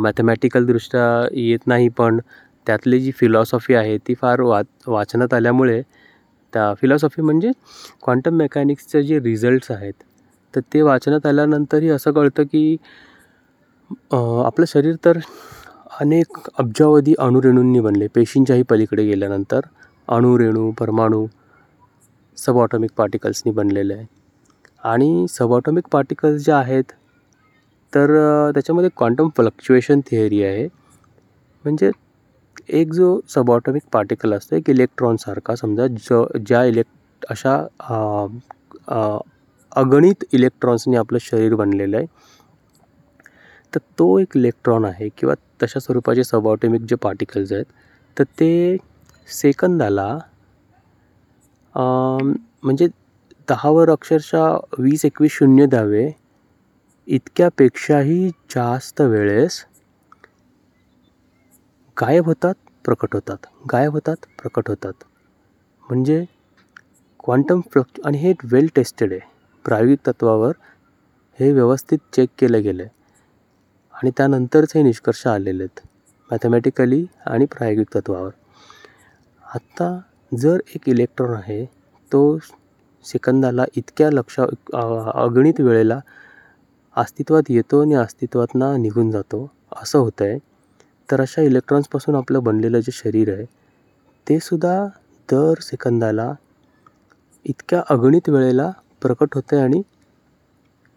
मॅथमॅटिकलदृष्ट्या 0.03 1.05
येत 1.33 1.67
नाही 1.67 1.89
पण 1.89 2.19
त्यातली 2.67 3.01
जी 3.01 3.13
फिलॉसॉफी 3.13 3.75
आहे 3.75 3.97
ती 3.99 4.15
फार 4.15 4.41
वाच 4.41 4.67
वाचनात 4.87 5.35
आल्यामुळे 5.35 5.81
त्या 6.53 6.73
फिलॉसॉफी 6.75 7.23
म्हणजे 7.23 7.51
क्वांटम 8.03 8.37
मेकॅनिक्सचे 8.37 9.03
जे 9.03 9.21
रिझल्ट्स 9.21 9.71
आहेत 9.71 10.03
तर 10.55 10.61
ते 10.75 10.83
वाचनात 10.83 11.27
आल्यानंतरही 11.27 11.91
असं 11.91 12.13
कळतं 12.13 12.43
की 12.43 12.77
आपलं 14.13 14.65
शरीर 14.69 14.95
तर 15.05 15.19
अनेक 16.01 16.39
अब्जावधी 16.59 17.15
अणुरेणूंनी 17.19 17.81
बनले. 17.81 18.07
पेशींच्याही 18.07 18.63
पलीकडे 18.63 19.05
गेल्यानंतर 19.05 19.61
अणुरेणू 20.09 20.71
परमाणू 20.79 21.27
सबऑटॉमिक 22.37 22.90
पार्टिकल्सनी 22.96 23.53
बनलेलं 23.53 23.94
आहे. 23.94 24.07
आणि 24.85 25.27
सबऑटॉमिक 25.31 25.85
पार्टिकल्स 25.92 26.44
ज्या 26.44 26.57
आहेत 26.59 26.92
तर 27.92 28.11
त्याच्यामध्ये 28.55 28.90
क्वांटम 28.96 29.29
फ्लक्च्युएशन 29.37 30.01
थिअरी 30.11 30.42
आहे. 30.44 30.66
म्हणजे 31.64 31.90
एक 32.79 32.92
जो 32.92 33.18
सबऑटॉमिक 33.35 33.83
पार्टिकल 33.92 34.33
असतो 34.35 34.57
एक 34.57 34.70
इलेक्ट्रॉनसारखा 34.70 35.55
समजा 35.57 35.87
ज 36.11 36.22
ज्या 36.46 36.64
इलेक्ट 36.64 37.27
अशा 37.31 37.55
अगणित 39.72 40.25
इलेक्ट्रॉन्सनी 40.35 40.96
आपलं 40.96 41.18
शरीर 41.22 41.55
बनलेलं 41.55 41.96
आहे. 41.96 42.07
तर 43.72 43.81
तो 43.99 44.18
एक 44.18 44.37
इलेक्ट्रॉन 44.37 44.85
आहे 44.85 45.09
किंवा 45.18 45.35
तशा 45.62 45.81
स्वरूपाचे 45.81 46.25
सबऑटॉमिक 46.25 46.83
जे 46.90 46.96
पार्टिकल्स 47.03 47.53
आहेत 47.53 47.64
तर 48.16 48.25
ते 48.40 48.77
सेकंदाला 49.29 50.16
म्हणजे 51.77 52.87
दहावर 53.49 53.91
अक्षरशः 53.91 54.57
वीस 54.79 55.05
एकवीस 55.05 55.33
शून्य 55.33 55.67
द्यावे. 55.67 56.11
इतक्यापेक्षाही 57.07 58.29
जास्त 58.51 59.01
वेळेस 59.01 59.65
गायब 61.97 62.25
होतात 62.27 62.55
प्रकट 62.85 63.15
होतात. 63.15 63.47
गायब 63.73 63.93
होतात 63.93 64.27
प्रकट 64.41 64.69
होतात. 64.69 65.05
म्हणजे 65.89 66.25
क्वांटम 67.25 67.61
फ्लक् 67.73 68.01
आणि 68.07 68.19
हे 68.19 68.33
वेल 68.45 68.69
टेस्टेड 68.77 69.12
आहे. 69.12 69.21
प्रायोगिक 69.65 69.99
तत्वावर 70.07 70.53
हे 71.41 71.53
व्यवस्थित 71.53 71.99
चेक 72.17 72.29
केलं 72.39 72.62
गेलं. 72.62 72.83
आहे 72.83 72.95
आणि 73.95 74.11
त्यानंतरच 74.17 74.73
हे 74.75 74.83
निष्कर्ष 74.83 75.27
आलेले 75.27 75.62
आहेत. 75.62 75.87
मॅथमॅटिकली 76.31 77.05
आणि 77.27 77.47
प्रायोगिक 77.47 77.95
तत्वावर. 77.95 78.31
आत्ता 79.55 79.99
जर 80.33 80.61
एक 80.75 80.89
इलेक्ट्रॉन 80.89 81.35
आहे 81.35 81.65
तो 82.12 82.21
सेकंदाला 83.05 83.65
इतक्या 83.77 84.11
लक्ष 84.11 84.39
अगणित 84.41 85.61
वेळेला 85.61 85.99
अस्तित्वात 86.97 87.51
येतो 87.51 87.81
आणि 87.83 87.95
अस्तित्वातनं 87.95 88.83
निघून 88.83 89.11
जातो. 89.11 89.49
असं 89.73 89.99
होतं 89.99 90.25
आहे 90.25 90.39
तर 91.09 91.21
अशा 91.21 91.43
इलेक्ट्रॉन्सपासून 91.43 92.15
आपलं 92.15 92.43
बनलेलं 92.43 92.81
जे 92.81 92.93
शरीर 92.95 93.33
आहे 93.33 93.45
ते 94.27 94.39
सुद्धा 94.41 94.85
दर 95.29 95.61
सेकंदाला 95.61 96.33
इतक्या 97.45 97.83
अगणित 97.91 98.29
वेळेला 98.29 98.71
प्रकट 99.03 99.35
होतं 99.35 99.57
आहे 99.57 99.65
आणि 99.65 99.83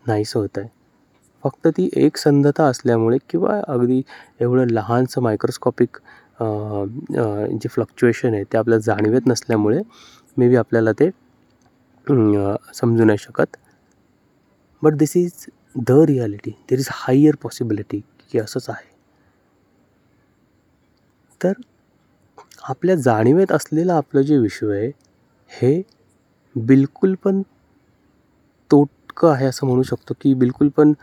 नाहीसं 0.05 0.39
होतं 0.39 0.61
आहे 0.61 0.69
फक्त 1.43 1.67
ती 1.67 1.89
एक 1.95 2.17
संधता 2.17 2.65
असल्यामुळे 2.65 3.17
किंवा 3.29 3.59
अगदी 3.67 4.01
एवढं 4.39 4.69
लहानसं 4.69 5.21
मायक्रोस्कॉपिक 5.21 5.97
जे 6.41 7.67
फ्लक्च्युएशन 7.69 8.33
आहे 8.33 8.43
ते 8.53 8.57
आपल्याला 8.57 8.81
जाणवत 8.85 9.27
नसल्यामुळे 9.27 9.79
मे 10.37 10.47
बी 10.49 10.55
आपल्याला 10.55 10.91
ते 10.99 11.09
समजू 12.75 13.03
नाही 13.05 13.17
शकत. 13.19 13.57
But 14.81 14.93
this 14.97 15.15
is 15.17 15.45
the 15.87 15.91
reality 16.07 16.51
there 16.69 16.79
is 16.79 16.87
higher 16.91 17.35
possibility 17.43 17.99
की 18.31 18.39
असंच 18.39 18.65
आहे. 18.69 18.87
तर 21.41 21.53
आपल्या 22.69 22.95
जाणीवेत 22.95 23.51
असलेलं 23.51 23.93
आपलं 23.93 24.21
जे 24.21 24.37
विश्व 24.37 24.69
आहे 24.71 24.87
हे 25.51 25.81
बिलकुल 26.55 27.13
पण 27.23 27.41
तोटकं 28.71 29.31
आहे 29.31 29.45
असं 29.45 29.67
म्हणू 29.67 29.83
शकतो 29.83 30.13
की 30.21 30.33
बिलकुल 30.33 30.69
पण 30.77 30.93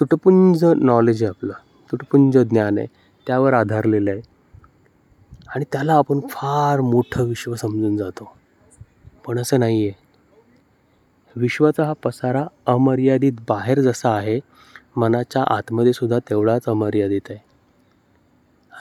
तुटपुंज 0.00 0.64
नॉलेज 0.64 1.22
आहे 1.22 1.28
आपलं. 1.30 1.52
तुटपुंज 1.92 2.38
ज्ञान 2.38 2.78
आहे. 2.78 2.86
त्यावर 3.26 3.52
आधारलेलं 3.52 4.10
आहे. 4.10 4.20
आणि 5.54 5.64
त्याला 5.72 5.94
आपण 5.94 6.20
फार 6.30 6.80
मोठं 6.80 7.24
विश्व 7.24 7.54
समजून 7.54 7.96
जातो. 7.96 8.36
पण 9.26 9.38
असं 9.38 9.60
नाही 9.60 9.88
आहे 9.88 10.02
विश्वाचा 11.36 11.84
हा 11.84 11.92
पसारा 11.92 12.46
अमर्यादित 12.66 13.32
बाहेर 13.48 13.80
जसा 13.80 14.10
आहे 14.10 14.40
मनाच्या 14.96 15.42
आतमध्ये 15.42 15.92
सुद्धा 15.92 16.18
तेवढाच 16.18 16.62
अमर्यादित 16.66 17.20
आहे. 17.30 17.38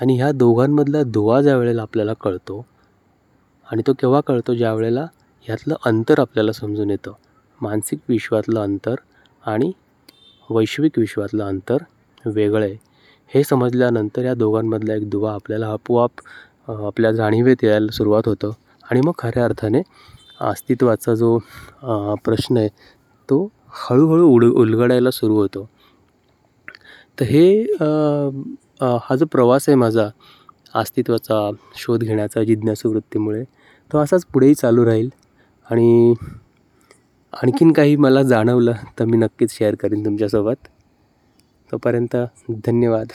आणि 0.02 0.16
ह्या 0.16 0.32
दोघांमधला 0.32 1.04
दुवा 1.04 1.42
ज्या 1.42 1.58
वेळेला 1.58 1.82
आपल्याला 1.82 2.14
कळतो 2.14 2.66
आणि 3.72 3.82
तो 3.88 3.94
केव्हा 3.94 4.22
कळतो? 4.22 4.54
ज्या 4.54 4.74
वेळेला 4.74 5.08
ह्यातलं 5.42 5.76
अंतर 5.86 6.20
आपल्याला 6.20 6.52
समजून 6.52 6.90
येतं. 6.90 7.12
मानसिक 7.62 8.00
विश्वातलं 8.10 8.60
अंतर 8.64 8.96
आणि 9.46 9.72
वैश्विक 10.50 11.00
विश्वातलं 11.00 11.48
अंतर 11.48 11.78
वेगळं 12.26 12.66
आहे. 12.66 12.91
हे 13.34 13.44
समजल्यानंतर 13.44 14.24
या 14.26 14.34
दोघांमधला 14.34 14.94
एक 14.96 15.10
दुवा 15.10 15.34
आपल्याला 15.34 15.68
आपोआप 15.72 16.22
आपल्या 16.72 17.12
जाणीवेत 17.12 17.64
यायला 17.64 17.92
सुरुवात 17.94 18.28
होतं. 18.28 18.52
आणि 18.84 19.02
मग 19.06 19.12
खऱ्या 19.20 19.44
अर्थाने 19.46 19.82
अस्तित्वाचा 20.42 21.14
जो 21.16 21.38
प्रश्न 22.26 22.58
आहे 22.58 22.68
तो 23.30 23.48
हळूहळू 23.84 24.28
उड 24.34 24.46
उलगडायला 24.46 25.12
सुरू 25.12 25.36
होतो. 25.36 25.68
तर 27.20 27.26
हे 27.26 27.62
हा 28.82 29.16
जो 29.16 29.26
प्रवास 29.32 29.70
आहे 29.70 29.76
माझा 29.78 30.08
अस्तित्वाचा 30.76 31.50
शोध 31.78 32.04
घेण्याचा 32.04 32.44
जिज्ञासू 32.44 32.90
वृत्तीमुळे 32.92 33.44
तो 33.92 33.98
असाच 34.00 34.26
पुढेही 34.34 34.54
चालू 34.56 34.86
राहील. 34.86 35.10
आणि 35.68 36.14
आणखीन 37.34 37.72
काही 37.74 37.96
मला 37.96 38.22
जाणवलं 38.24 38.74
तर 39.00 39.06
मी 39.06 39.18
नक्कीच 39.18 39.58
शेअर 39.58 39.76
करीन 39.82 40.06
तुमच्यासोबत. 40.06 40.68
तोपर्यंत 41.72 42.16
धन्यवाद. 42.66 43.12